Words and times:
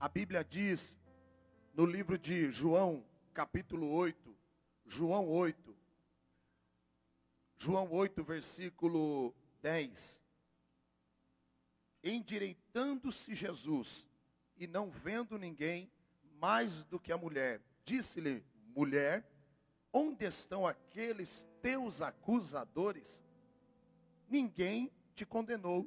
A 0.00 0.08
Bíblia 0.08 0.42
diz 0.42 0.98
no 1.74 1.84
livro 1.84 2.16
de 2.16 2.50
João, 2.50 3.04
capítulo 3.34 3.86
8, 3.90 4.34
João 4.86 5.28
8, 5.28 5.76
João 7.58 7.90
8, 7.90 8.24
versículo 8.24 9.34
10. 9.60 10.22
Endireitando-se 12.02 13.34
Jesus 13.34 14.08
e 14.56 14.66
não 14.66 14.90
vendo 14.90 15.38
ninguém 15.38 15.92
mais 16.38 16.82
do 16.84 16.98
que 16.98 17.12
a 17.12 17.18
mulher, 17.18 17.60
disse-lhe: 17.84 18.42
Mulher, 18.74 19.30
onde 19.92 20.24
estão 20.24 20.66
aqueles 20.66 21.46
teus 21.60 22.00
acusadores? 22.00 23.22
Ninguém 24.26 24.90
te 25.14 25.26
condenou. 25.26 25.86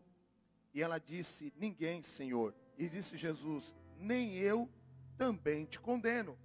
E 0.72 0.84
ela 0.84 1.00
disse: 1.00 1.52
Ninguém, 1.58 2.04
Senhor. 2.04 2.54
E 2.78 2.88
disse 2.88 3.18
Jesus: 3.18 3.76
Nem 4.04 4.34
eu 4.34 4.70
também 5.18 5.66
te 5.66 5.80
condeno. 5.80 6.38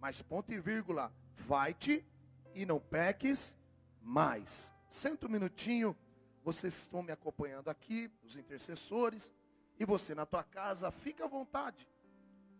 Mas 0.00 0.20
ponto 0.20 0.52
e 0.52 0.58
vírgula, 0.58 1.12
vai-te 1.36 2.04
e 2.52 2.66
não 2.66 2.80
peques 2.80 3.56
mais. 4.02 4.74
Senta 4.88 5.26
um 5.26 5.30
minutinho, 5.30 5.96
vocês 6.42 6.74
estão 6.76 7.00
me 7.00 7.12
acompanhando 7.12 7.68
aqui, 7.68 8.10
os 8.24 8.36
intercessores, 8.36 9.32
e 9.78 9.84
você 9.84 10.16
na 10.16 10.26
tua 10.26 10.42
casa, 10.42 10.90
fica 10.90 11.26
à 11.26 11.28
vontade. 11.28 11.88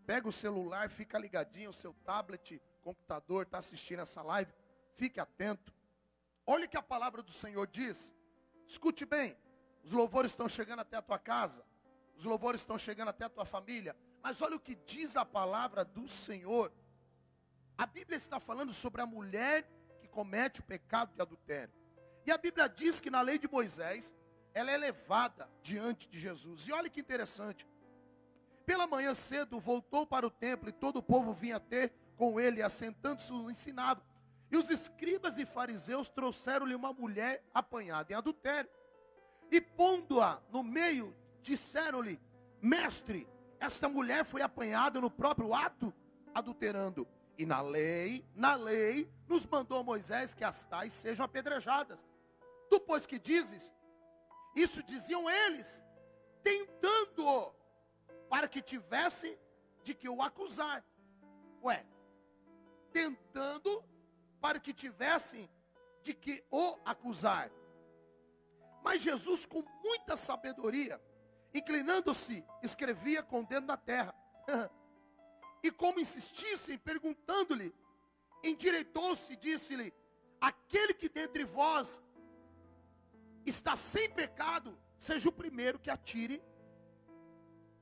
Pega 0.06 0.28
o 0.28 0.32
celular, 0.32 0.88
fica 0.90 1.18
ligadinho, 1.18 1.70
o 1.70 1.74
seu 1.74 1.92
tablet, 2.04 2.62
computador, 2.82 3.46
está 3.46 3.58
assistindo 3.58 4.00
essa 4.00 4.22
live, 4.22 4.52
fique 4.94 5.18
atento. 5.18 5.74
Olhe 6.46 6.68
que 6.68 6.76
a 6.76 6.82
palavra 6.82 7.20
do 7.20 7.32
Senhor 7.32 7.66
diz. 7.66 8.14
Escute 8.64 9.04
bem, 9.04 9.36
os 9.82 9.90
louvores 9.90 10.30
estão 10.30 10.48
chegando 10.48 10.80
até 10.80 10.96
a 10.96 11.02
tua 11.02 11.18
casa, 11.18 11.64
os 12.20 12.26
louvores 12.26 12.60
estão 12.60 12.76
chegando 12.76 13.08
até 13.08 13.24
a 13.24 13.30
tua 13.30 13.46
família, 13.46 13.96
mas 14.22 14.42
olha 14.42 14.54
o 14.54 14.60
que 14.60 14.74
diz 14.74 15.16
a 15.16 15.24
palavra 15.24 15.82
do 15.82 16.06
Senhor. 16.06 16.70
A 17.78 17.86
Bíblia 17.86 18.18
está 18.18 18.38
falando 18.38 18.74
sobre 18.74 19.00
a 19.00 19.06
mulher 19.06 19.66
que 19.98 20.06
comete 20.06 20.60
o 20.60 20.62
pecado 20.62 21.14
de 21.14 21.22
adultério. 21.22 21.72
E 22.26 22.30
a 22.30 22.36
Bíblia 22.36 22.68
diz 22.68 23.00
que 23.00 23.08
na 23.08 23.22
lei 23.22 23.38
de 23.38 23.48
Moisés, 23.48 24.14
ela 24.52 24.70
é 24.70 24.76
levada 24.76 25.50
diante 25.62 26.10
de 26.10 26.20
Jesus. 26.20 26.68
E 26.68 26.72
olha 26.72 26.90
que 26.90 27.00
interessante. 27.00 27.66
Pela 28.66 28.86
manhã 28.86 29.14
cedo 29.14 29.58
voltou 29.58 30.06
para 30.06 30.26
o 30.26 30.30
templo 30.30 30.68
e 30.68 30.72
todo 30.72 30.98
o 30.98 31.02
povo 31.02 31.32
vinha 31.32 31.58
ter 31.58 31.90
com 32.18 32.38
ele, 32.38 32.60
assentando-se, 32.60 33.32
ensinava. 33.32 34.04
E 34.50 34.58
os 34.58 34.68
escribas 34.68 35.38
e 35.38 35.46
fariseus 35.46 36.10
trouxeram-lhe 36.10 36.74
uma 36.74 36.92
mulher 36.92 37.42
apanhada 37.54 38.12
em 38.12 38.16
adultério. 38.16 38.70
E 39.50 39.58
pondo-a 39.58 40.42
no 40.50 40.62
meio, 40.62 41.16
disseram-lhe: 41.42 42.20
Mestre, 42.60 43.28
esta 43.58 43.88
mulher 43.88 44.24
foi 44.24 44.42
apanhada 44.42 45.00
no 45.00 45.10
próprio 45.10 45.54
ato, 45.54 45.92
adulterando. 46.34 47.06
E 47.36 47.46
na 47.46 47.60
lei, 47.60 48.24
na 48.34 48.54
lei, 48.54 49.10
nos 49.26 49.46
mandou 49.46 49.82
Moisés 49.82 50.34
que 50.34 50.44
as 50.44 50.64
tais 50.64 50.92
sejam 50.92 51.24
apedrejadas. 51.24 52.04
Tu, 52.68 52.78
pois, 52.80 53.06
que 53.06 53.18
dizes? 53.18 53.74
Isso 54.54 54.82
diziam 54.82 55.28
eles, 55.28 55.82
tentando 56.42 57.54
para 58.28 58.46
que 58.48 58.60
tivessem 58.60 59.38
de 59.82 59.94
que 59.94 60.08
o 60.08 60.22
acusar. 60.22 60.84
Ué, 61.62 61.84
tentando 62.92 63.84
para 64.40 64.58
que 64.58 64.72
tivessem 64.72 65.48
de 66.02 66.14
que 66.14 66.44
o 66.50 66.78
acusar. 66.84 67.50
Mas 68.82 69.02
Jesus, 69.02 69.46
com 69.46 69.62
muita 69.82 70.16
sabedoria, 70.16 71.00
inclinando-se, 71.52 72.44
escrevia 72.62 73.22
com 73.22 73.40
o 73.40 73.46
dedo 73.46 73.66
na 73.66 73.76
terra. 73.76 74.14
e 75.62 75.70
como 75.70 76.00
insistissem, 76.00 76.78
perguntando-lhe, 76.78 77.74
endireitou-se 78.42 79.32
e 79.32 79.36
disse-lhe: 79.36 79.92
Aquele 80.40 80.94
que 80.94 81.08
dentre 81.08 81.44
vós 81.44 82.02
está 83.44 83.76
sem 83.76 84.10
pecado, 84.10 84.78
seja 84.98 85.28
o 85.28 85.32
primeiro 85.32 85.78
que 85.78 85.90
atire 85.90 86.42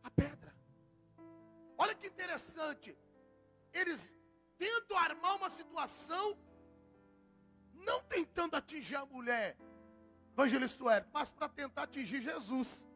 a 0.02 0.10
pedra. 0.10 0.54
Olha 1.76 1.94
que 1.94 2.06
interessante. 2.06 2.96
Eles 3.72 4.16
tentam 4.56 4.98
armar 4.98 5.36
uma 5.36 5.50
situação, 5.50 6.36
não 7.74 8.02
tentando 8.04 8.56
atingir 8.56 8.96
a 8.96 9.06
mulher, 9.06 9.56
evangelista 10.32 10.84
Herto, 10.84 11.10
mas 11.12 11.30
para 11.30 11.48
tentar 11.48 11.84
atingir 11.84 12.20
Jesus. 12.20 12.86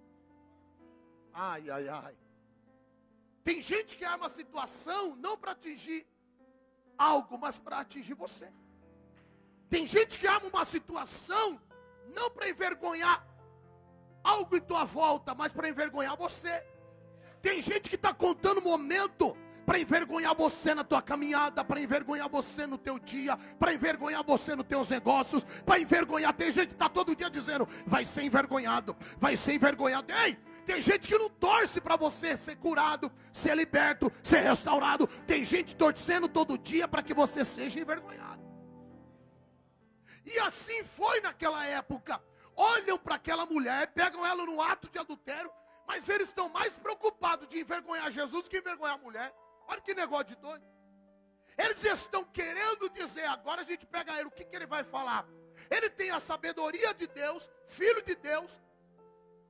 Ai, 1.35 1.71
ai, 1.71 1.89
ai. 1.89 2.17
Tem 3.43 3.61
gente 3.61 3.97
que 3.97 4.05
arma 4.05 4.27
a 4.27 4.31
situação 4.31 5.17
não 5.17 5.37
para 5.37 5.53
atingir 5.53 6.07
algo, 6.97 7.39
mas 7.39 7.59
para 7.59 7.79
atingir 7.81 8.15
você. 8.15 8.53
Tem 9.69 9.87
gente 9.87 10.19
que 10.19 10.27
arma 10.27 10.49
uma 10.49 10.65
situação 10.65 11.61
não 12.15 12.31
para 12.31 12.49
envergonhar 12.49 13.27
algo 14.23 14.57
em 14.57 14.61
tua 14.61 14.85
volta, 14.85 15.35
mas 15.35 15.53
para 15.53 15.69
envergonhar 15.69 16.17
você. 16.17 16.65
Tem 17.41 17.61
gente 17.61 17.89
que 17.89 17.97
está 17.97 18.15
contando 18.15 18.63
momento 18.63 19.37
para 19.67 19.79
envergonhar 19.79 20.35
você 20.35 20.75
na 20.75 20.85
tua 20.85 21.01
caminhada, 21.01 21.65
para 21.65 21.81
envergonhar 21.81 22.29
você 22.29 22.67
no 22.67 22.79
teu 22.79 22.99
dia, 22.99 23.37
para 23.59 23.73
envergonhar 23.73 24.23
você 24.25 24.55
nos 24.55 24.67
teus 24.67 24.91
negócios, 24.91 25.45
para 25.65 25.81
envergonhar. 25.81 26.33
Tem 26.35 26.53
gente 26.53 26.69
que 26.69 26.75
está 26.75 26.89
todo 26.89 27.17
dia 27.17 27.31
dizendo: 27.31 27.67
vai 27.87 28.05
ser 28.05 28.23
envergonhado, 28.23 28.97
vai 29.19 29.37
ser 29.37 29.55
envergonhado. 29.55 30.13
Ei, 30.13 30.39
tem 30.63 30.81
gente 30.81 31.09
que 31.09 31.19
não 31.19 31.29
torce 31.29 31.81
para 31.81 31.97
você 31.97 32.37
ser 32.37 32.57
curado, 32.57 33.11
ser 33.33 33.57
liberto, 33.57 34.11
ser 34.23 34.41
restaurado. 34.41 35.07
Tem 35.27 35.45
gente 35.45 35.77
torcendo 35.77 36.29
todo 36.29 36.59
dia 36.59 36.87
para 36.89 37.03
que 37.03 37.15
você 37.15 37.45
seja 37.45 37.81
envergonhado. 37.81 38.43
E 40.25 40.39
assim 40.41 40.85
foi 40.85 41.21
naquela 41.21 41.67
época. 41.67 42.23
Olham 42.55 42.99
para 42.99 43.17
aquela 43.17 43.47
mulher, 43.47 43.89
pegam 43.89 44.25
ela 44.25 44.45
no 44.45 44.61
ato 44.61 44.89
de 44.89 44.99
adultério, 44.99 45.51
mas 45.87 46.09
eles 46.09 46.29
estão 46.29 46.49
mais 46.49 46.79
preocupados 46.79 47.49
de 47.49 47.61
envergonhar 47.61 48.11
Jesus 48.11 48.49
que 48.49 48.59
envergonhar 48.59 48.95
a 48.95 48.99
mulher. 48.99 49.35
Olha 49.67 49.81
que 49.81 49.95
negócio 49.95 50.27
de 50.27 50.37
doido. 50.37 50.65
Eles 51.57 51.83
estão 51.85 52.25
querendo 52.25 52.89
dizer, 52.91 53.25
agora 53.25 53.63
a 53.63 53.65
gente 53.65 53.87
pega 53.87 54.19
ele, 54.19 54.29
o 54.29 54.31
que, 54.31 54.45
que 54.45 54.57
ele 54.57 54.67
vai 54.67 54.85
falar? 54.85 55.27
Ele 55.71 55.91
tem 55.91 56.11
a 56.11 56.21
sabedoria 56.21 56.95
de 56.95 57.07
Deus, 57.07 57.51
filho 57.67 58.03
de 58.03 58.15
Deus. 58.15 58.61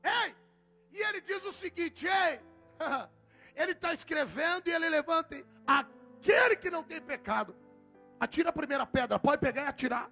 Ei! 0.02 0.41
E 0.92 1.02
ele 1.02 1.20
diz 1.20 1.44
o 1.44 1.52
seguinte: 1.52 2.06
ei, 2.06 2.40
ele 3.56 3.72
está 3.72 3.92
escrevendo 3.94 4.68
e 4.68 4.72
ele 4.72 4.88
levanta 4.88 5.36
aquele 5.66 6.56
que 6.56 6.70
não 6.70 6.82
tem 6.82 7.00
pecado. 7.00 7.56
Atira 8.20 8.50
a 8.50 8.52
primeira 8.52 8.86
pedra, 8.86 9.18
pode 9.18 9.40
pegar 9.40 9.64
e 9.64 9.66
atirar. 9.66 10.10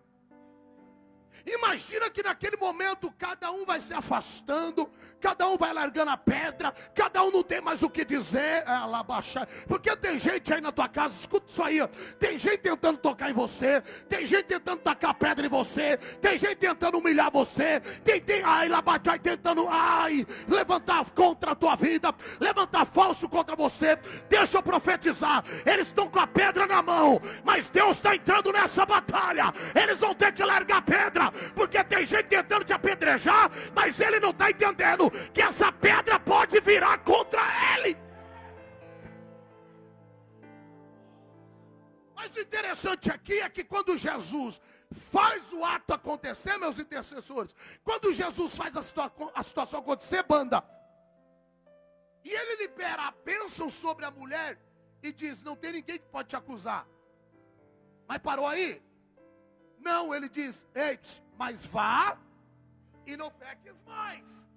Imagina 1.46 2.10
que 2.10 2.22
naquele 2.22 2.56
momento 2.56 3.10
cada 3.12 3.50
um 3.50 3.64
vai 3.64 3.80
se 3.80 3.94
afastando, 3.94 4.90
cada 5.20 5.48
um 5.48 5.56
vai 5.56 5.72
largando 5.72 6.10
a 6.10 6.16
pedra, 6.16 6.72
cada 6.94 7.22
um 7.22 7.30
não 7.30 7.42
tem 7.42 7.60
mais 7.60 7.82
o 7.82 7.88
que 7.88 8.04
dizer, 8.04 8.64
baixa. 9.06 9.46
Porque 9.66 9.94
tem 9.96 10.20
gente 10.20 10.52
aí 10.52 10.60
na 10.60 10.70
tua 10.70 10.88
casa, 10.88 11.18
escuta 11.18 11.50
isso 11.50 11.62
aí, 11.62 11.80
tem 12.18 12.38
gente 12.38 12.58
tentando 12.58 12.98
tocar 12.98 13.30
em 13.30 13.32
você, 13.32 13.80
tem 14.08 14.26
gente 14.26 14.44
tentando 14.44 14.80
tacar 14.80 15.14
pedra 15.14 15.46
em 15.46 15.48
você, 15.48 15.96
tem 16.20 16.36
gente 16.36 16.56
tentando 16.56 16.98
humilhar 16.98 17.30
você, 17.32 17.80
tem, 18.04 18.20
tem 18.20 18.42
ai, 18.44 18.68
labatai 18.68 19.18
tentando 19.18 19.66
ai, 19.68 20.26
levantar 20.46 21.04
contra 21.12 21.52
a 21.52 21.54
tua 21.54 21.74
vida, 21.74 22.14
levantar 22.38 22.84
falso 22.84 23.28
contra 23.28 23.56
você. 23.56 23.96
Deixa 24.28 24.58
eu 24.58 24.62
profetizar, 24.62 25.42
eles 25.64 25.88
estão 25.88 26.08
com 26.08 26.18
a 26.18 26.26
pedra 26.26 26.66
na 26.66 26.82
mão, 26.82 27.20
mas 27.44 27.68
Deus 27.68 27.96
está 27.96 28.14
entrando 28.14 28.52
nessa 28.52 28.84
batalha. 28.84 29.52
Eles 29.74 30.00
vão 30.00 30.14
ter 30.14 30.32
que 30.32 30.44
largar 30.44 30.78
a 30.78 30.82
pedra 30.82 31.19
porque 31.54 31.82
tem 31.84 32.06
gente 32.06 32.28
tentando 32.28 32.64
te 32.64 32.72
apedrejar, 32.72 33.50
mas 33.74 33.98
ele 34.00 34.20
não 34.20 34.30
está 34.30 34.50
entendendo 34.50 35.10
que 35.32 35.42
essa 35.42 35.72
pedra 35.72 36.18
pode 36.20 36.60
virar 36.60 36.98
contra 36.98 37.42
ele. 37.74 37.96
Mas 42.14 42.34
o 42.36 42.40
interessante 42.40 43.10
aqui 43.10 43.40
é 43.40 43.48
que 43.48 43.64
quando 43.64 43.96
Jesus 43.96 44.60
faz 44.92 45.52
o 45.52 45.64
ato 45.64 45.94
acontecer, 45.94 46.56
meus 46.58 46.78
intercessores, 46.78 47.54
quando 47.82 48.12
Jesus 48.12 48.54
faz 48.54 48.76
a, 48.76 48.82
situa 48.82 49.10
a 49.34 49.42
situação 49.42 49.80
acontecer, 49.80 50.22
banda, 50.22 50.62
e 52.22 52.30
ele 52.30 52.62
libera 52.62 53.04
a 53.04 53.10
bênção 53.10 53.68
sobre 53.68 54.04
a 54.04 54.10
mulher 54.10 54.58
e 55.02 55.12
diz: 55.12 55.42
Não 55.42 55.56
tem 55.56 55.72
ninguém 55.72 55.98
que 55.98 56.06
pode 56.06 56.28
te 56.28 56.36
acusar. 56.36 56.86
Mas 58.06 58.18
parou 58.18 58.46
aí? 58.46 58.82
Não, 59.80 60.14
ele 60.14 60.28
diz: 60.28 60.66
Ei, 60.74 60.98
mas 61.38 61.64
vá 61.64 62.18
e 63.06 63.16
não 63.16 63.30
peques 63.30 63.82
mais. 63.86 64.48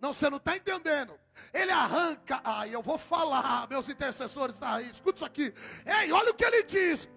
Não, 0.00 0.12
você 0.12 0.30
não 0.30 0.36
está 0.38 0.56
entendendo. 0.56 1.18
Ele 1.52 1.72
arranca. 1.72 2.40
Aí 2.44 2.72
eu 2.72 2.82
vou 2.82 2.96
falar, 2.96 3.68
meus 3.68 3.88
intercessores 3.88 4.56
estão 4.56 4.68
tá 4.68 4.76
aí. 4.76 4.90
Escuta 4.90 5.16
isso 5.16 5.24
aqui. 5.24 5.52
Ei, 5.84 6.12
olha 6.12 6.30
o 6.30 6.34
que 6.34 6.44
ele 6.44 6.62
diz. 6.62 7.08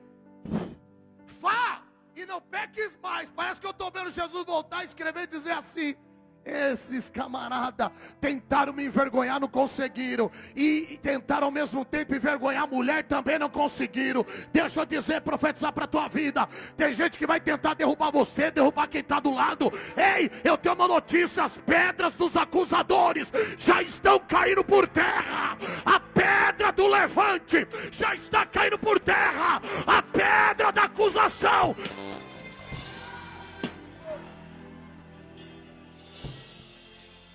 Vá 1.39 1.83
e 2.15 2.25
não 2.25 2.41
peques 2.41 2.97
mais. 3.01 3.29
Parece 3.31 3.61
que 3.61 3.67
eu 3.67 3.71
estou 3.71 3.91
vendo 3.91 4.11
Jesus 4.11 4.45
voltar 4.45 4.79
a 4.79 4.83
escrever 4.83 5.23
e 5.23 5.27
dizer 5.27 5.51
assim: 5.51 5.95
Esses 6.43 7.09
camarada 7.09 7.91
tentaram 8.19 8.73
me 8.73 8.85
envergonhar, 8.85 9.39
não 9.39 9.47
conseguiram. 9.47 10.29
E 10.55 10.99
tentaram 11.01 11.45
ao 11.45 11.51
mesmo 11.51 11.85
tempo 11.85 12.15
envergonhar 12.15 12.63
a 12.63 12.67
mulher, 12.67 13.03
também 13.03 13.37
não 13.37 13.49
conseguiram. 13.49 14.25
Deixa 14.51 14.79
eu 14.79 14.85
dizer, 14.85 15.21
profetizar 15.21 15.71
para 15.71 15.85
a 15.85 15.87
tua 15.87 16.07
vida. 16.07 16.47
Tem 16.75 16.93
gente 16.93 17.17
que 17.17 17.27
vai 17.27 17.39
tentar 17.39 17.75
derrubar 17.75 18.11
você, 18.11 18.49
derrubar 18.49 18.87
quem 18.87 19.01
está 19.01 19.19
do 19.19 19.31
lado. 19.31 19.71
Ei, 19.95 20.31
eu 20.43 20.57
tenho 20.57 20.73
uma 20.73 20.87
notícia: 20.87 21.43
as 21.43 21.57
pedras 21.57 22.15
dos 22.15 22.35
acusadores 22.35 23.31
já 23.57 23.81
estão 23.83 24.19
caindo 24.19 24.63
por 24.63 24.87
terra. 24.87 25.57
A 25.85 25.99
pedra 25.99 26.71
do 26.71 26.87
levante 26.87 27.67
já 27.91 28.15
está 28.15 28.47
caindo 28.47 28.79
por 28.79 28.99
terra. 28.99 29.61
A 29.85 30.01
pedra 30.01 30.71
da 30.71 30.83
acusação 30.83 31.75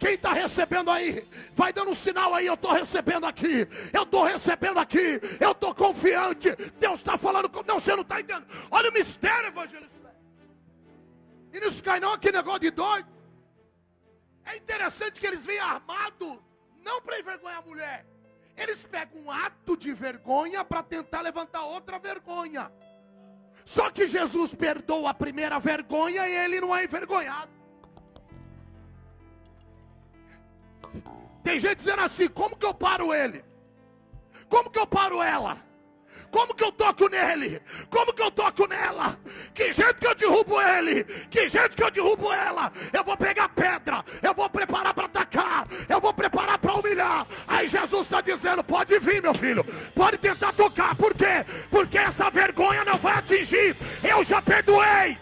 Quem 0.06 0.14
está 0.14 0.32
recebendo 0.32 0.88
aí? 0.88 1.26
Vai 1.52 1.72
dando 1.72 1.90
um 1.90 1.94
sinal 1.94 2.32
aí, 2.32 2.46
eu 2.46 2.54
estou 2.54 2.70
recebendo 2.70 3.26
aqui. 3.26 3.66
Eu 3.92 4.04
estou 4.04 4.22
recebendo 4.22 4.78
aqui. 4.78 5.20
Eu 5.40 5.50
estou 5.50 5.74
confiante. 5.74 6.54
Deus 6.78 7.00
está 7.00 7.18
falando 7.18 7.50
com. 7.50 7.64
Não, 7.64 7.80
você 7.80 7.92
não 7.92 8.02
está 8.02 8.20
entendendo. 8.20 8.46
Olha 8.70 8.88
o 8.88 8.92
mistério, 8.92 9.48
evangelista. 9.48 9.96
E 11.52 11.58
não 11.58 11.72
cai 11.82 11.98
não 11.98 12.12
aquele 12.12 12.36
negócio 12.36 12.60
de 12.60 12.70
doido. 12.70 13.08
É 14.44 14.56
interessante 14.56 15.18
que 15.20 15.26
eles 15.26 15.44
vêm 15.44 15.58
armados, 15.58 16.38
não 16.84 17.02
para 17.02 17.18
envergonhar 17.18 17.58
a 17.58 17.62
mulher. 17.62 18.06
Eles 18.56 18.84
pegam 18.84 19.22
um 19.22 19.28
ato 19.28 19.76
de 19.76 19.92
vergonha 19.92 20.64
para 20.64 20.84
tentar 20.84 21.20
levantar 21.20 21.62
outra 21.62 21.98
vergonha. 21.98 22.70
Só 23.64 23.90
que 23.90 24.06
Jesus 24.06 24.54
perdoa 24.54 25.10
a 25.10 25.14
primeira 25.14 25.58
vergonha 25.58 26.28
e 26.28 26.44
ele 26.44 26.60
não 26.60 26.76
é 26.76 26.84
envergonhado. 26.84 27.55
Tem 31.46 31.60
gente 31.60 31.76
dizendo 31.76 32.02
assim: 32.02 32.26
como 32.26 32.56
que 32.56 32.66
eu 32.66 32.74
paro 32.74 33.14
ele? 33.14 33.44
Como 34.48 34.68
que 34.68 34.80
eu 34.80 34.86
paro 34.86 35.22
ela? 35.22 35.56
Como 36.28 36.52
que 36.56 36.64
eu 36.64 36.72
toco 36.72 37.08
nele? 37.08 37.62
Como 37.88 38.12
que 38.12 38.20
eu 38.20 38.32
toco 38.32 38.66
nela? 38.66 39.16
Que 39.54 39.72
jeito 39.72 39.94
que 39.94 40.08
eu 40.08 40.14
derrubo 40.16 40.60
ele? 40.60 41.04
Que 41.30 41.48
jeito 41.48 41.76
que 41.76 41.84
eu 41.84 41.90
derrubo 41.90 42.32
ela? 42.32 42.72
Eu 42.92 43.04
vou 43.04 43.16
pegar 43.16 43.48
pedra, 43.50 44.04
eu 44.20 44.34
vou 44.34 44.50
preparar 44.50 44.92
para 44.92 45.04
atacar, 45.04 45.68
eu 45.88 46.00
vou 46.00 46.12
preparar 46.12 46.58
para 46.58 46.74
humilhar. 46.74 47.24
Aí 47.46 47.68
Jesus 47.68 48.02
está 48.02 48.20
dizendo: 48.20 48.64
pode 48.64 48.98
vir, 48.98 49.22
meu 49.22 49.32
filho, 49.32 49.62
pode 49.94 50.18
tentar 50.18 50.52
tocar. 50.52 50.96
Por 50.96 51.14
quê? 51.14 51.44
Porque 51.70 51.96
essa 51.96 52.28
vergonha 52.28 52.84
não 52.84 52.98
vai 52.98 53.18
atingir. 53.18 53.76
Eu 54.02 54.24
já 54.24 54.42
perdoei, 54.42 55.16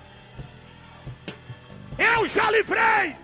eu 1.99 2.27
já 2.27 2.51
livrei. 2.51 3.24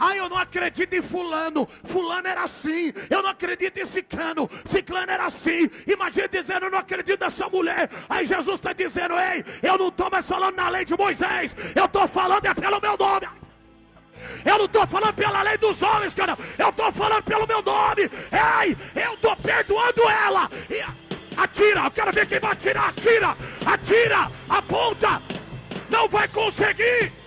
Ah, 0.00 0.16
eu 0.16 0.30
não 0.30 0.38
acredito 0.38 0.94
em 0.94 1.02
fulano. 1.02 1.68
Fulano 1.84 2.26
era 2.26 2.44
assim. 2.44 2.90
Eu 3.10 3.22
não 3.22 3.28
acredito 3.28 3.78
em 3.78 3.84
ciclano. 3.84 4.48
Ciclano 4.64 5.12
era 5.12 5.26
assim. 5.26 5.68
Imagina 5.86 6.26
dizendo, 6.26 6.64
eu 6.64 6.70
não 6.70 6.78
acredito 6.78 7.20
nessa 7.20 7.50
mulher. 7.50 7.90
Aí 8.08 8.24
Jesus 8.24 8.54
está 8.54 8.72
dizendo, 8.72 9.14
ei, 9.18 9.44
eu 9.62 9.76
não 9.76 9.88
estou 9.88 10.10
mais 10.10 10.26
falando 10.26 10.56
na 10.56 10.70
lei 10.70 10.86
de 10.86 10.96
Moisés. 10.96 11.54
Eu 11.74 11.84
estou 11.84 12.08
falando 12.08 12.46
é 12.46 12.54
pelo 12.54 12.80
meu 12.80 12.96
nome. 12.96 13.28
Eu 14.42 14.58
não 14.58 14.64
estou 14.64 14.86
falando 14.86 15.14
pela 15.14 15.42
lei 15.42 15.58
dos 15.58 15.82
homens, 15.82 16.14
cara. 16.14 16.36
Eu 16.58 16.70
estou 16.70 16.90
falando 16.90 17.22
pelo 17.22 17.46
meu 17.46 17.62
nome. 17.62 18.02
Ei, 18.62 18.76
eu 19.04 19.14
estou 19.14 19.36
perdoando 19.36 20.02
ela. 20.08 20.50
E 20.70 20.82
atira, 21.36 21.84
eu 21.84 21.90
quero 21.90 22.12
ver 22.12 22.26
quem 22.26 22.40
vai 22.40 22.52
atirar. 22.52 22.88
Atira, 22.88 23.36
atira, 23.66 24.30
aponta. 24.48 25.20
Não 25.90 26.08
vai 26.08 26.26
conseguir. 26.28 27.19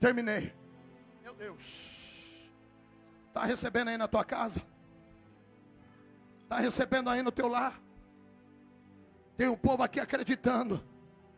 Terminei. 0.00 0.54
Meu 1.22 1.34
Deus. 1.34 2.50
Está 3.28 3.44
recebendo 3.44 3.88
aí 3.88 3.96
na 3.96 4.08
tua 4.08 4.24
casa? 4.24 4.62
Está 6.42 6.58
recebendo 6.58 7.10
aí 7.10 7.22
no 7.22 7.32
teu 7.32 7.48
lar? 7.48 7.80
Tem 9.36 9.48
um 9.48 9.56
povo 9.56 9.82
aqui 9.82 10.00
acreditando. 10.00 10.82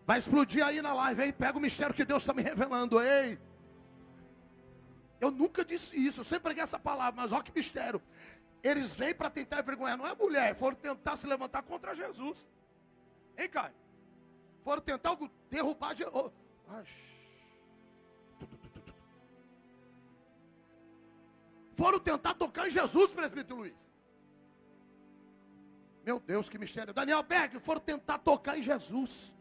Vai 0.06 0.18
explodir 0.18 0.64
aí 0.64 0.80
na 0.80 0.92
live, 0.92 1.24
hein? 1.24 1.32
Pega 1.32 1.58
o 1.58 1.60
mistério 1.60 1.94
que 1.94 2.04
Deus 2.04 2.22
está 2.22 2.32
me 2.32 2.42
revelando, 2.42 3.00
ei. 3.00 3.38
Eu 5.20 5.30
nunca 5.30 5.64
disse 5.64 5.96
isso, 5.96 6.20
eu 6.20 6.24
sempre 6.24 6.44
preguei 6.44 6.62
essa 6.62 6.78
palavra, 6.78 7.20
mas 7.20 7.32
olha 7.32 7.42
que 7.42 7.52
mistério. 7.54 8.00
Eles 8.62 8.94
vêm 8.94 9.14
para 9.14 9.30
tentar 9.30 9.60
envergonhar, 9.60 9.96
não 9.96 10.06
é 10.06 10.14
mulher, 10.14 10.54
foram 10.54 10.76
tentar 10.76 11.16
se 11.16 11.26
levantar 11.26 11.62
contra 11.62 11.94
Jesus. 11.94 12.48
Hein, 13.36 13.48
Caio? 13.48 13.74
Foram 14.68 14.82
tentar 14.82 15.16
derrubar. 15.48 15.94
De... 15.94 16.04
Oh. 16.04 16.30
Foram 21.74 21.98
tentar 21.98 22.34
tocar 22.34 22.68
em 22.68 22.70
Jesus, 22.70 23.10
presbítero 23.10 23.60
Luiz. 23.60 23.72
Meu 26.04 26.20
Deus, 26.20 26.50
que 26.50 26.58
mistério. 26.58 26.92
Daniel 26.92 27.22
Berg, 27.22 27.58
foram 27.60 27.80
tentar 27.80 28.18
tocar 28.18 28.58
em 28.58 28.62
Jesus. 28.62 29.34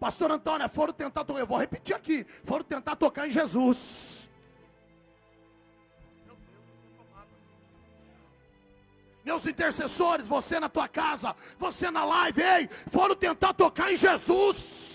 Pastor 0.00 0.32
Antônio, 0.32 0.66
foram 0.70 0.94
tentar 0.94 1.26
tocar. 1.26 1.40
Eu 1.40 1.46
vou 1.46 1.58
repetir 1.58 1.94
aqui. 1.94 2.24
Foram 2.44 2.64
tentar 2.64 2.96
tocar 2.96 3.26
em 3.26 3.30
Jesus. 3.30 4.27
Meus 9.38 9.46
intercessores, 9.46 10.26
você 10.26 10.58
na 10.58 10.68
tua 10.68 10.88
casa, 10.88 11.34
você 11.58 11.90
na 11.90 12.04
live, 12.04 12.42
ei, 12.42 12.68
foram 12.90 13.14
tentar 13.14 13.54
tocar 13.54 13.92
em 13.92 13.96
Jesus. 13.96 14.88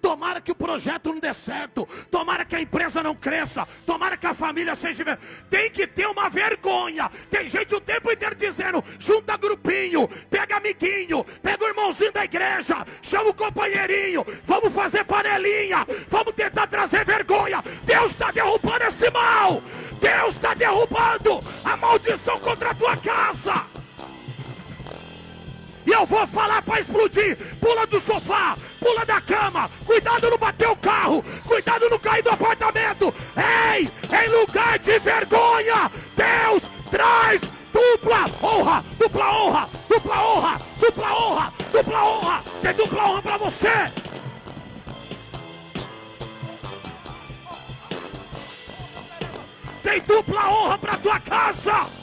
Tomara 0.00 0.40
que 0.40 0.52
o 0.52 0.54
projeto 0.54 1.10
não 1.10 1.18
dê 1.18 1.32
certo. 1.32 1.86
Tomara 2.10 2.44
que 2.44 2.56
a 2.56 2.60
empresa 2.60 3.02
não 3.02 3.14
cresça. 3.14 3.66
Tomara 3.86 4.16
que 4.16 4.26
a 4.26 4.34
família 4.34 4.74
seja. 4.74 5.18
Tem 5.48 5.70
que 5.70 5.86
ter 5.86 6.06
uma 6.06 6.28
vergonha. 6.28 7.10
Tem 7.30 7.48
gente 7.48 7.74
o 7.74 7.80
tempo 7.80 8.10
inteiro 8.10 8.34
dizendo: 8.34 8.82
junta 8.98 9.36
grupinho, 9.36 10.08
pega 10.30 10.56
amiguinho, 10.56 11.24
pega 11.42 11.64
o 11.64 11.68
irmãozinho 11.68 12.12
da 12.12 12.24
igreja, 12.24 12.84
chama 13.02 13.30
o 13.30 13.34
companheirinho, 13.34 14.24
vamos 14.44 14.72
fazer 14.72 15.04
panelinha, 15.04 15.86
vamos 16.08 16.32
tentar 16.32 16.66
trazer 16.66 17.04
vergonha. 17.04 17.62
Deus 17.84 18.12
está 18.12 18.30
derrubando 18.30 18.59
eu 26.00 26.06
vou 26.06 26.26
falar 26.26 26.62
para 26.62 26.80
explodir. 26.80 27.36
Pula 27.60 27.86
do 27.86 28.00
sofá, 28.00 28.56
pula 28.78 29.04
da 29.04 29.20
cama. 29.20 29.70
Cuidado 29.84 30.30
não 30.30 30.38
bater 30.38 30.68
o 30.68 30.76
carro. 30.76 31.22
Cuidado 31.46 31.90
não 31.90 31.98
cair 31.98 32.22
do 32.22 32.30
apartamento. 32.30 33.14
Ei, 33.36 33.90
em 34.10 34.28
lugar 34.40 34.78
de 34.78 34.98
vergonha, 34.98 35.90
Deus 36.16 36.62
traz 36.90 37.42
dupla 37.72 38.30
honra, 38.42 38.84
dupla 38.98 39.30
honra, 39.30 39.68
dupla 39.88 40.22
honra, 40.22 40.60
dupla 40.78 41.14
honra, 41.14 41.52
dupla 41.72 42.04
honra. 42.04 42.42
Tem 42.62 42.74
dupla 42.74 43.04
honra 43.04 43.22
para 43.22 43.36
você. 43.36 43.92
Tem 49.82 50.00
dupla 50.00 50.50
honra 50.50 50.78
para 50.78 50.96
tua 50.96 51.20
casa. 51.20 51.99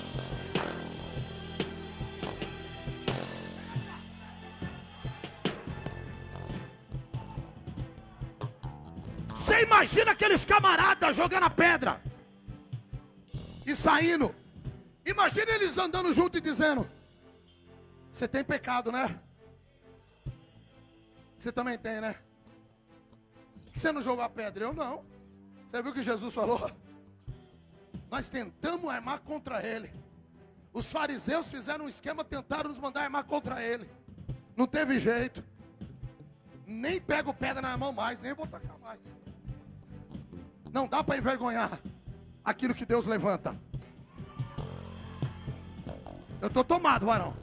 Imagina 9.77 10.11
aqueles 10.11 10.43
camaradas 10.43 11.15
jogando 11.15 11.43
a 11.43 11.49
pedra 11.51 12.01
e 13.65 13.75
saindo. 13.75 14.35
Imagina 15.05 15.51
eles 15.51 15.77
andando 15.77 16.11
junto 16.13 16.37
e 16.37 16.41
dizendo: 16.41 16.89
Você 18.11 18.27
tem 18.27 18.43
pecado, 18.43 18.91
né? 18.91 19.19
Você 21.37 21.51
também 21.51 21.77
tem, 21.77 22.01
né? 22.01 22.15
Você 23.75 23.91
não 23.91 24.01
jogou 24.01 24.23
a 24.23 24.29
pedra? 24.29 24.65
Eu 24.65 24.73
não. 24.73 25.05
Você 25.69 25.81
viu 25.81 25.91
o 25.91 25.93
que 25.93 26.01
Jesus 26.01 26.33
falou? 26.33 26.71
Nós 28.09 28.29
tentamos 28.29 28.89
armar 28.89 29.19
contra 29.19 29.61
ele. 29.61 29.91
Os 30.73 30.91
fariseus 30.91 31.49
fizeram 31.49 31.85
um 31.85 31.89
esquema, 31.89 32.23
tentaram 32.23 32.71
nos 32.71 32.79
mandar 32.79 33.03
armar 33.03 33.25
contra 33.25 33.61
ele. 33.61 33.87
Não 34.55 34.65
teve 34.65 34.99
jeito. 34.99 35.43
Nem 36.65 36.99
pego 36.99 37.31
pedra 37.31 37.61
na 37.61 37.77
mão 37.77 37.93
mais, 37.93 38.19
nem 38.21 38.33
vou 38.33 38.47
tacar 38.47 38.77
mais. 38.79 38.99
Não 40.77 40.87
dá 40.87 41.03
para 41.03 41.17
envergonhar 41.17 41.71
aquilo 42.45 42.75
que 42.75 42.85
Deus 42.85 43.07
levanta. 43.07 43.59
Eu 46.39 46.49
estou 46.49 46.63
tomado, 46.63 47.03
varão. 47.03 47.35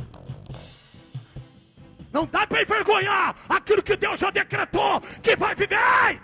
Não 2.12 2.26
dá 2.26 2.46
para 2.46 2.62
envergonhar 2.62 3.34
aquilo 3.48 3.82
que 3.82 3.96
Deus 3.96 4.20
já 4.20 4.30
decretou 4.30 5.00
que 5.20 5.34
vai 5.34 5.52
viver. 5.52 6.20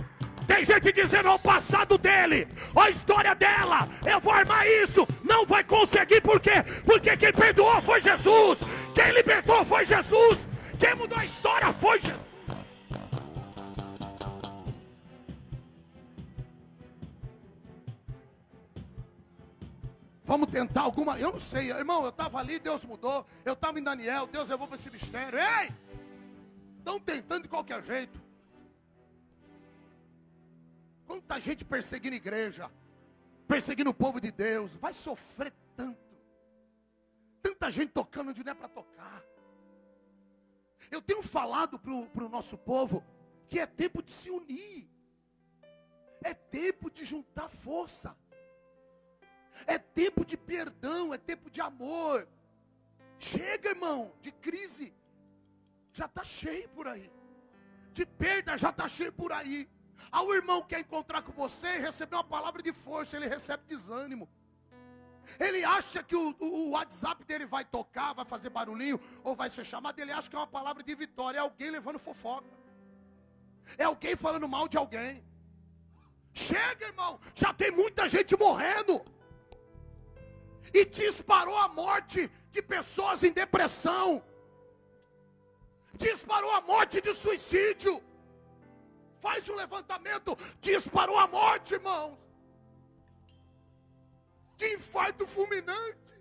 Tem 0.46 0.64
gente 0.64 0.92
dizendo 0.92 1.30
ao 1.30 1.38
passado 1.40 1.98
dele, 1.98 2.46
a 2.76 2.88
história 2.88 3.34
dela, 3.34 3.88
eu 4.06 4.20
vou 4.20 4.32
armar 4.32 4.64
isso. 4.84 5.04
Não 5.24 5.44
vai 5.44 5.64
conseguir, 5.64 6.20
por 6.20 6.38
quê? 6.38 6.62
Porque 6.86 7.16
quem 7.16 7.32
perdoou 7.32 7.82
foi 7.82 8.00
Jesus, 8.00 8.60
quem 8.94 9.10
libertou 9.10 9.64
foi 9.64 9.84
Jesus, 9.84 10.48
quem 10.78 10.94
mudou 10.94 11.18
a 11.18 11.24
história 11.24 11.72
foi 11.72 11.98
Jesus. 11.98 12.29
Vamos 20.30 20.48
tentar 20.48 20.82
alguma. 20.82 21.18
Eu 21.18 21.32
não 21.32 21.40
sei, 21.40 21.72
irmão. 21.72 22.04
Eu 22.04 22.10
estava 22.10 22.38
ali, 22.38 22.60
Deus 22.60 22.84
mudou. 22.84 23.26
Eu 23.44 23.54
estava 23.54 23.80
em 23.80 23.82
Daniel, 23.82 24.28
Deus 24.28 24.48
levou 24.48 24.68
para 24.68 24.76
esse 24.76 24.88
mistério. 24.88 25.36
Ei! 25.36 25.74
Estão 26.78 27.00
tentando 27.00 27.42
de 27.42 27.48
qualquer 27.48 27.82
jeito. 27.82 28.22
Quanta 31.04 31.40
gente 31.40 31.64
perseguindo 31.64 32.14
igreja, 32.14 32.70
perseguindo 33.48 33.90
o 33.90 33.94
povo 33.94 34.20
de 34.20 34.30
Deus, 34.30 34.76
vai 34.76 34.94
sofrer 34.94 35.52
tanto. 35.74 35.98
Tanta 37.42 37.68
gente 37.68 37.90
tocando 37.90 38.30
onde 38.30 38.44
não 38.44 38.52
é 38.52 38.54
para 38.54 38.68
tocar. 38.68 39.24
Eu 40.92 41.02
tenho 41.02 41.24
falado 41.24 41.76
para 41.76 42.24
o 42.24 42.28
nosso 42.28 42.56
povo 42.56 43.02
que 43.48 43.58
é 43.58 43.66
tempo 43.66 44.00
de 44.00 44.12
se 44.12 44.30
unir, 44.30 44.88
é 46.22 46.32
tempo 46.32 46.88
de 46.88 47.04
juntar 47.04 47.48
força. 47.48 48.16
É 49.66 49.78
tempo 49.78 50.24
de 50.24 50.36
perdão, 50.36 51.12
é 51.12 51.18
tempo 51.18 51.50
de 51.50 51.60
amor. 51.60 52.26
Chega, 53.18 53.70
irmão, 53.70 54.12
de 54.20 54.32
crise. 54.32 54.94
Já 55.92 56.06
está 56.06 56.24
cheio 56.24 56.68
por 56.70 56.86
aí. 56.86 57.10
De 57.92 58.06
perda 58.06 58.56
já 58.56 58.70
está 58.70 58.88
cheio 58.88 59.12
por 59.12 59.32
aí. 59.32 59.68
Ah, 60.10 60.22
o 60.22 60.34
irmão 60.34 60.62
quer 60.62 60.80
encontrar 60.80 61.22
com 61.22 61.32
você 61.32 61.76
e 61.76 61.78
receber 61.80 62.16
uma 62.16 62.24
palavra 62.24 62.62
de 62.62 62.72
força, 62.72 63.16
ele 63.16 63.28
recebe 63.28 63.64
desânimo. 63.66 64.28
Ele 65.38 65.62
acha 65.64 66.02
que 66.02 66.16
o, 66.16 66.34
o, 66.40 66.70
WhatsApp 66.70 67.24
dele 67.24 67.46
vai 67.46 67.64
tocar, 67.64 68.14
vai 68.14 68.24
fazer 68.24 68.48
barulhinho, 68.48 68.98
ou 69.22 69.36
vai 69.36 69.50
ser 69.50 69.64
chamado. 69.64 70.00
Ele 70.00 70.12
acha 70.12 70.28
que 70.28 70.34
é 70.34 70.38
uma 70.38 70.46
palavra 70.46 70.82
de 70.82 70.94
vitória. 70.94 71.38
É 71.38 71.40
alguém 71.40 71.70
levando 71.70 71.98
fofoca. 71.98 72.48
É 73.76 73.84
alguém 73.84 74.16
falando 74.16 74.48
mal 74.48 74.66
de 74.66 74.76
alguém. 74.76 75.24
Chega, 76.32 76.86
irmão. 76.86 77.20
Já 77.34 77.52
tem 77.52 77.70
muita 77.70 78.08
gente 78.08 78.36
morrendo 78.36 79.04
e 80.72 80.84
disparou 80.84 81.56
a 81.58 81.68
morte 81.68 82.30
de 82.50 82.62
pessoas 82.62 83.22
em 83.22 83.32
depressão, 83.32 84.22
disparou 85.94 86.52
a 86.52 86.60
morte 86.60 87.00
de 87.00 87.12
suicídio. 87.14 88.02
Faz 89.20 89.48
um 89.48 89.54
levantamento, 89.54 90.36
disparou 90.60 91.18
a 91.18 91.26
morte, 91.26 91.74
irmãos, 91.74 92.18
de 94.56 94.74
infarto 94.74 95.26
fulminante, 95.26 96.14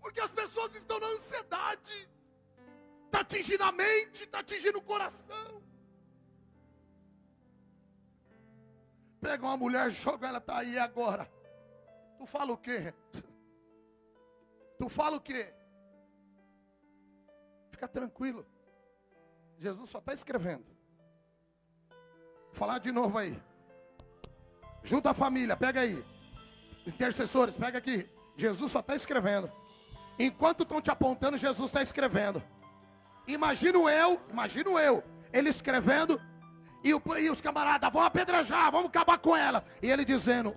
porque 0.00 0.20
as 0.20 0.30
pessoas 0.30 0.74
estão 0.74 1.00
na 1.00 1.06
ansiedade, 1.06 2.08
está 3.06 3.20
atingindo 3.20 3.64
a 3.64 3.72
mente, 3.72 4.24
está 4.24 4.40
atingindo 4.40 4.78
o 4.78 4.82
coração. 4.82 5.62
Pega 9.22 9.46
uma 9.46 9.56
mulher, 9.56 9.90
joga 9.90 10.28
ela, 10.28 10.38
está 10.38 10.58
aí 10.58 10.78
agora. 10.78 11.30
Tu 12.22 12.26
fala 12.26 12.52
o 12.52 12.56
quê? 12.56 12.94
Tu 14.78 14.88
fala 14.88 15.16
o 15.16 15.20
quê? 15.20 15.52
Fica 17.72 17.88
tranquilo. 17.88 18.46
Jesus 19.58 19.90
só 19.90 19.98
está 19.98 20.14
escrevendo. 20.14 20.64
Vou 21.90 22.54
falar 22.54 22.78
de 22.78 22.92
novo 22.92 23.18
aí. 23.18 23.42
Junta 24.84 25.10
a 25.10 25.14
família, 25.14 25.56
pega 25.56 25.80
aí. 25.80 26.04
Intercessores, 26.86 27.56
pega 27.56 27.78
aqui. 27.78 28.08
Jesus 28.36 28.70
só 28.70 28.78
está 28.78 28.94
escrevendo. 28.94 29.50
Enquanto 30.16 30.62
estão 30.62 30.80
te 30.80 30.92
apontando, 30.92 31.36
Jesus 31.36 31.70
está 31.70 31.82
escrevendo. 31.82 32.40
Imagino 33.26 33.90
eu, 33.90 34.20
imagino 34.30 34.78
eu, 34.78 35.02
ele 35.32 35.48
escrevendo, 35.48 36.20
e, 36.84 36.94
o, 36.94 37.02
e 37.18 37.28
os 37.30 37.40
camaradas 37.40 37.92
vão 37.92 38.02
apedrejar, 38.02 38.70
vamos 38.70 38.90
acabar 38.90 39.18
com 39.18 39.36
ela. 39.36 39.64
E 39.82 39.90
ele 39.90 40.04
dizendo: 40.04 40.54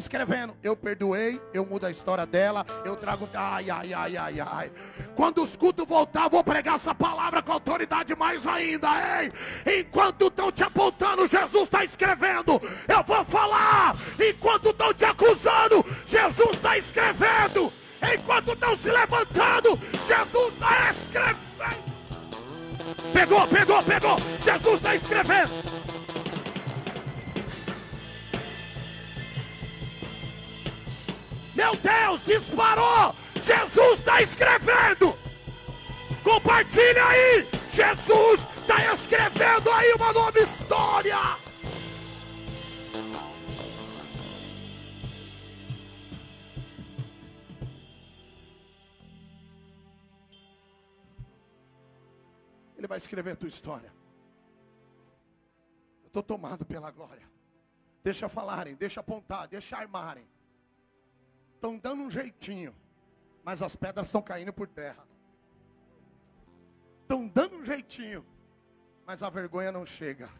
escrevendo: 0.00 0.56
Eu 0.62 0.74
perdoei, 0.76 1.40
eu 1.54 1.64
mudo 1.64 1.86
a 1.86 1.90
história 1.90 2.26
dela, 2.26 2.66
eu 2.84 2.96
trago. 2.96 3.28
Ai, 3.32 3.70
ai, 3.70 3.94
ai, 3.94 4.16
ai, 4.16 4.40
ai. 4.40 4.72
Quando 5.14 5.42
os 5.42 5.56
cultos 5.56 5.86
voltar, 5.86 6.28
vou 6.28 6.42
pregar 6.42 6.74
essa 6.74 6.94
palavra 6.94 7.42
com 7.42 7.52
autoridade 7.52 8.16
mais 8.16 8.46
ainda, 8.46 8.88
ei. 9.20 9.80
Enquanto 9.80 10.26
estão 10.26 10.50
te 10.50 10.64
apontando, 10.64 11.28
Jesus 11.28 11.64
está 11.64 11.84
escrevendo. 11.84 12.60
Eu 12.88 13.02
vou 13.04 13.24
falar. 13.24 13.96
Enquanto 14.18 14.70
estão 14.70 14.92
te 14.92 15.04
acusando, 15.04 15.84
Jesus 16.06 16.52
está 16.52 16.76
escrevendo. 16.76 17.72
Enquanto 18.02 18.52
estão 18.52 18.76
se 18.76 18.90
levantando, 18.90 19.78
Jesus 20.06 20.54
está 20.54 20.90
escrevendo. 20.90 21.50
Pegou, 23.12 23.46
pegou, 23.48 23.82
pegou. 23.82 24.16
Jesus 24.42 24.74
está 24.74 24.94
escrevendo. 24.94 25.50
Meu 31.60 31.76
Deus, 31.76 32.24
disparou! 32.24 33.14
Jesus 33.34 33.98
está 33.98 34.22
escrevendo! 34.22 35.14
Compartilha 36.24 37.04
aí! 37.04 37.46
Jesus 37.70 38.48
está 38.62 38.90
escrevendo 38.94 39.70
aí 39.70 39.92
uma 39.92 40.10
nova 40.10 40.38
história! 40.38 41.18
Ele 52.78 52.86
vai 52.86 52.96
escrever 52.96 53.32
a 53.32 53.36
tua 53.36 53.50
história. 53.50 53.92
Eu 56.00 56.06
estou 56.06 56.22
tomado 56.22 56.64
pela 56.64 56.90
glória. 56.90 57.28
Deixa 58.02 58.30
falarem, 58.30 58.74
deixa 58.76 59.00
apontar, 59.00 59.46
deixa 59.46 59.76
armarem 59.76 60.26
estão 61.60 61.76
dando 61.76 62.02
um 62.02 62.10
jeitinho, 62.10 62.74
mas 63.44 63.60
as 63.60 63.76
pedras 63.76 64.08
estão 64.08 64.22
caindo 64.22 64.50
por 64.50 64.66
terra. 64.66 65.06
Estão 67.02 67.28
dando 67.28 67.56
um 67.56 67.64
jeitinho, 67.64 68.24
mas 69.06 69.22
a 69.22 69.28
vergonha 69.28 69.70
não 69.70 69.84
chega. 69.84 70.30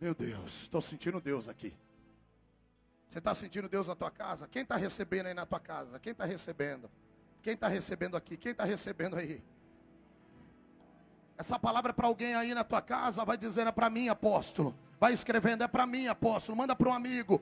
Meu 0.00 0.12
Deus, 0.12 0.62
estou 0.62 0.82
sentindo 0.82 1.20
Deus 1.20 1.48
aqui. 1.48 1.72
Você 3.08 3.18
está 3.18 3.32
sentindo 3.32 3.68
Deus 3.68 3.86
na 3.86 3.94
tua 3.94 4.10
casa? 4.10 4.48
Quem 4.48 4.62
está 4.62 4.74
recebendo 4.74 5.26
aí 5.26 5.34
na 5.34 5.46
tua 5.46 5.60
casa? 5.60 6.00
Quem 6.00 6.10
está 6.10 6.24
recebendo? 6.24 6.90
Quem 7.40 7.54
está 7.54 7.68
recebendo 7.68 8.16
aqui? 8.16 8.36
Quem 8.36 8.50
está 8.50 8.64
recebendo 8.64 9.16
aí? 9.16 9.40
Essa 11.38 11.60
palavra 11.60 11.90
é 11.90 11.92
para 11.92 12.08
alguém 12.08 12.34
aí 12.34 12.52
na 12.54 12.64
tua 12.64 12.82
casa, 12.82 13.24
vai 13.24 13.36
dizendo 13.36 13.68
é 13.68 13.72
para 13.72 13.88
mim, 13.88 14.08
apóstolo. 14.08 14.76
Vai 14.98 15.12
escrevendo, 15.12 15.62
é 15.62 15.68
para 15.68 15.86
mim, 15.86 16.08
apóstolo. 16.08 16.58
Manda 16.58 16.74
para 16.74 16.88
um 16.88 16.92
amigo. 16.92 17.40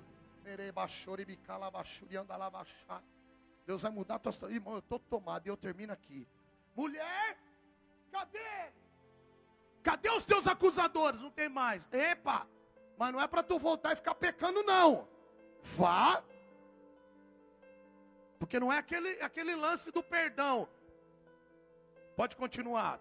Deus 3.67 3.83
vai 3.83 3.91
mudar 3.91 4.17
a 4.17 4.19
tua 4.19 4.31
história. 4.31 4.55
Irmão, 4.55 4.75
eu 4.75 4.81
estou 4.81 4.99
tomado 4.99 5.47
e 5.47 5.51
eu 5.51 5.57
termino 5.57 5.93
aqui. 5.93 6.29
Mulher, 6.75 7.39
cadê? 8.11 8.73
Cadê 9.83 10.11
os 10.11 10.25
teus 10.25 10.47
acusadores? 10.47 11.21
Não 11.21 11.31
tem 11.31 11.49
mais. 11.49 11.89
Epa, 11.93 12.47
mas 12.99 13.13
não 13.13 13.21
é 13.21 13.27
para 13.27 13.43
tu 13.43 13.59
voltar 13.59 13.93
e 13.93 13.97
ficar 13.97 14.15
pecando, 14.15 14.63
não. 14.63 15.09
Vá. 15.61 16.23
Porque 18.39 18.59
não 18.59 18.73
é 18.73 18.79
aquele, 18.79 19.11
aquele 19.23 19.55
lance 19.55 19.91
do 19.91 20.03
perdão. 20.03 20.69
Pode 22.17 22.37
continuar. 22.37 23.01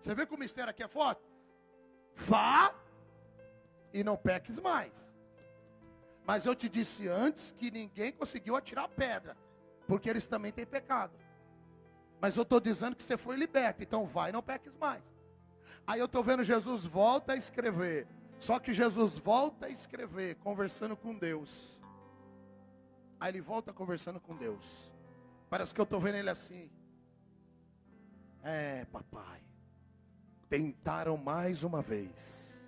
Você 0.00 0.14
vê 0.14 0.26
que 0.26 0.34
o 0.34 0.38
mistério 0.38 0.70
aqui 0.70 0.82
é 0.82 0.88
forte? 0.88 1.22
Vá 2.14 2.74
e 3.92 4.02
não 4.02 4.16
peques 4.16 4.58
mais. 4.58 5.12
Mas 6.26 6.46
eu 6.46 6.54
te 6.54 6.68
disse 6.68 7.08
antes 7.08 7.52
que 7.56 7.70
ninguém 7.70 8.12
conseguiu 8.12 8.56
atirar 8.56 8.88
pedra, 8.88 9.36
porque 9.86 10.08
eles 10.08 10.26
também 10.26 10.52
têm 10.52 10.66
pecado. 10.66 11.12
Mas 12.20 12.36
eu 12.36 12.42
estou 12.42 12.60
dizendo 12.60 12.94
que 12.94 13.02
você 13.02 13.16
foi 13.16 13.36
liberto, 13.36 13.82
então 13.82 14.06
vai, 14.06 14.30
não 14.30 14.42
peques 14.42 14.76
mais. 14.76 15.02
Aí 15.86 15.98
eu 15.98 16.06
estou 16.06 16.22
vendo 16.22 16.42
Jesus 16.42 16.84
volta 16.84 17.32
a 17.32 17.36
escrever. 17.36 18.06
Só 18.38 18.58
que 18.58 18.72
Jesus 18.72 19.16
volta 19.16 19.66
a 19.66 19.68
escrever, 19.68 20.36
conversando 20.36 20.96
com 20.96 21.14
Deus. 21.14 21.80
Aí 23.18 23.30
ele 23.30 23.40
volta 23.40 23.72
conversando 23.72 24.18
com 24.20 24.34
Deus. 24.36 24.92
Parece 25.50 25.74
que 25.74 25.80
eu 25.80 25.84
estou 25.84 26.00
vendo 26.00 26.14
ele 26.14 26.30
assim. 26.30 26.70
É, 28.42 28.86
papai. 28.86 29.42
Tentaram 30.48 31.16
mais 31.16 31.62
uma 31.62 31.82
vez, 31.82 32.62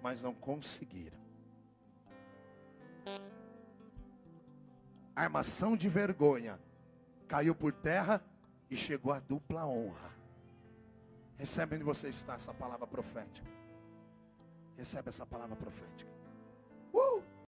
mas 0.00 0.22
não 0.22 0.32
conseguiram. 0.32 1.23
Armação 5.14 5.76
de 5.76 5.88
vergonha, 5.88 6.58
caiu 7.28 7.54
por 7.54 7.72
terra 7.72 8.22
e 8.70 8.76
chegou 8.76 9.12
a 9.12 9.20
dupla 9.20 9.66
honra. 9.66 10.12
Recebe 11.36 11.76
onde 11.76 11.84
você 11.84 12.08
está 12.08 12.34
essa 12.34 12.54
palavra 12.54 12.86
profética. 12.86 13.46
Recebe 14.76 15.08
essa 15.08 15.26
palavra 15.26 15.56
profética. 15.56 16.13